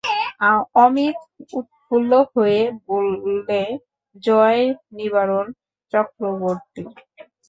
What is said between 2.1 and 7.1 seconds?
হয়ে বললে, জয় নিবারণ চক্রবর্তীর!